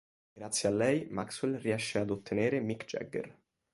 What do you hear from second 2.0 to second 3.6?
ottenere Mick Jagger.